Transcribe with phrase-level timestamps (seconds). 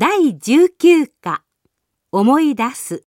[0.00, 1.42] 第19課
[2.10, 3.04] 思い出す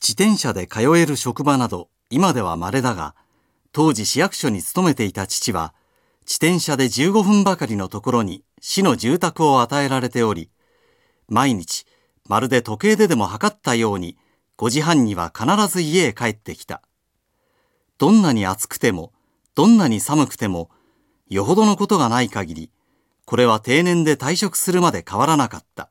[0.00, 3.16] 自転車で通える職場など今では稀だが、
[3.72, 5.74] 当時市役所に勤めていた父は、
[6.20, 10.48] 自転車で15分ばかりのところに市の住宅を与えられており、
[11.26, 11.86] 毎日
[12.28, 14.16] まるで時計ででも測ったように
[14.58, 16.82] 5時半には必ず家へ帰ってきた。
[17.98, 19.12] どんなに暑くても、
[19.56, 20.70] どんなに寒くても、
[21.28, 22.70] よほどのことがない限り、
[23.24, 25.90] これは定年で退職するまで変わらなかった。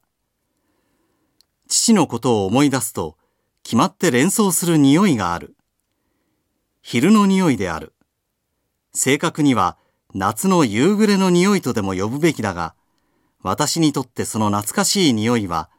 [1.67, 3.17] 父のことを思い出すと、
[3.63, 5.55] 決まって連想する匂いがある。
[6.81, 7.93] 昼の匂いである。
[8.93, 9.77] 正確には
[10.13, 12.75] 夏の夕暮れの匂いとでも呼ぶべきだが、
[13.41, 15.69] 私にとってその懐かしい匂いは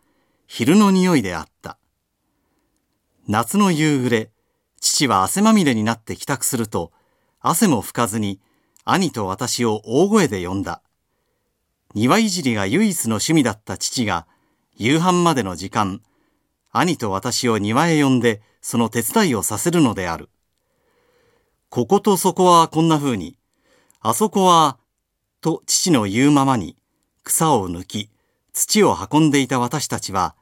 [0.47, 1.79] 昼の匂いであった。
[3.29, 4.31] 夏の夕暮れ、
[4.81, 6.93] 父は汗まみれになって帰宅すると、
[7.41, 8.41] 汗も拭かずに
[8.85, 10.83] 兄と私を大声で呼んだ。
[11.95, 14.27] 庭いじりが唯一の趣味だった父が、
[14.77, 16.03] 夕飯までの時間、
[16.73, 20.29] 兄と私を庭へ呼んで、その手伝いをさせるのである。
[21.69, 23.39] こことそこはこんな風に、
[24.01, 24.77] あそこは、
[25.41, 26.77] と父の言うままに、
[27.23, 28.11] 草を抜き、
[28.53, 30.35] 土を運んでいた私たちは、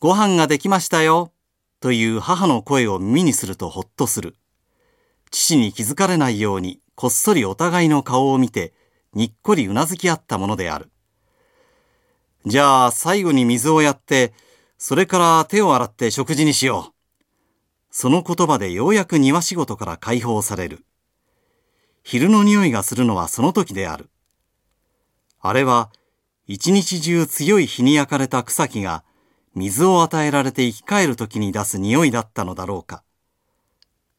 [0.00, 1.32] ご飯ができましたよ、
[1.80, 4.36] という母の声を耳にするとほっとする。
[5.30, 8.72] 父に気づかれないように、こっそりお互いの顔を見て、
[9.14, 10.90] にっこりうなずき合ったものである。
[12.46, 14.32] じゃあ、最後に水をやって、
[14.78, 17.24] それから手を洗って食事にしよう。
[17.90, 20.84] その言葉でようやく庭仕事から解放される。
[22.02, 24.10] 昼の匂いがするのはその時である。
[25.40, 25.90] あれは、
[26.46, 29.04] 一日中強い日に焼かれた草木が
[29.54, 33.04] 水を与えられて生き返る時に出す匂いだったのだろうか。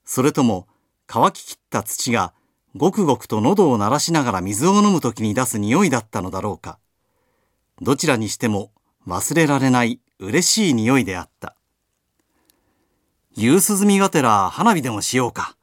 [0.06, 0.68] それとも、
[1.08, 2.34] 乾ききった土が
[2.76, 6.80] ごくごくと喉を鳴らしながら水を飲む時に出す匂いだったのだろうか。
[7.82, 8.72] どちらにしても
[9.08, 11.56] 忘れられない嬉しい匂いであった。
[13.36, 15.56] 夕涼みがてら花火でもしようか。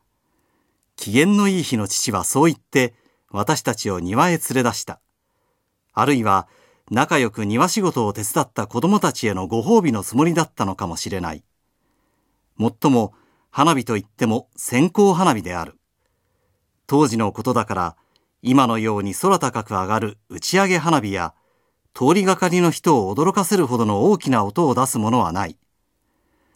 [0.96, 2.94] 機嫌のいい日の父はそう言って
[3.30, 5.00] 私たちを庭へ連れ出した。
[5.92, 6.46] あるいは
[6.90, 11.42] 仲良く庭仕事を手伝った子供たちへのご褒美のつもりだったのかもしれない。
[12.56, 13.14] もっとも
[13.50, 15.79] 花火といっても線香花火である。
[16.90, 17.96] 当時のことだから、
[18.42, 21.34] 今のように空高く上がる打ち上げ花火や、
[21.94, 25.56] 通りがかりの人を驚かせるほどの大きな音を出すものはない。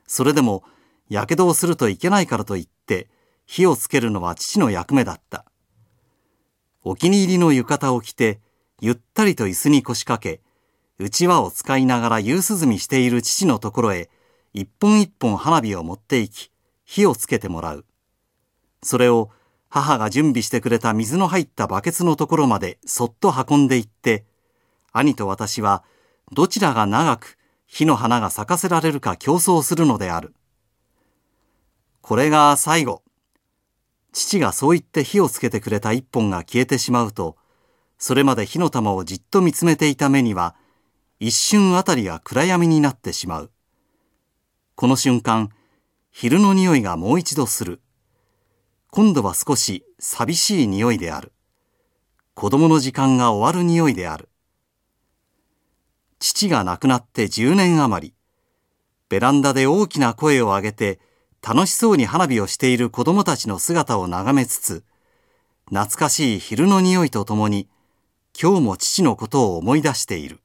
[0.09, 0.65] それでも、
[1.09, 3.07] 火傷をするといけないからといって、
[3.47, 5.45] 火をつけるのは父の役目だった。
[6.83, 8.41] お気に入りの浴衣を着て、
[8.81, 10.41] ゆったりと椅子に腰掛け、
[10.99, 14.11] うちわを使いながら夕涼みしている父のところへ、
[14.53, 16.51] 一本一本花火を持って行き、
[16.85, 17.85] 火をつけてもらう。
[18.83, 19.31] それを
[19.75, 24.25] 母が準備してくれた水の入ったバケツのところまでそっと運んでいって、
[24.93, 25.83] 兄と私は
[26.31, 27.37] どちらが長く
[27.67, 30.33] 火の花が咲かせられるか競争するのである。
[32.03, 33.03] これが最後。
[34.13, 37.37] 父がそう言って火をつけてくれた一本が消えてしまうと、
[37.99, 40.55] それまで火の玉をじっと見つめていた目には、
[41.19, 43.51] 一瞬あたりが暗闇になってしまう。
[44.77, 45.51] この瞬間、
[46.13, 47.81] 昼の匂いがもう一度する。
[48.97, 51.33] 今度は少し寂しい匂いである。
[52.35, 54.29] 子供の時間が終わる匂いである。
[56.21, 58.15] 父が亡くなって10年余り、
[59.09, 61.01] ベランダで大きな声を上げて
[61.43, 64.85] 楽しそうに花火をしている子供たちの姿を眺めつつ、
[65.71, 67.69] 懐かしい昼の匂いとともに、
[68.41, 70.39] 今日も父のことを思い出している。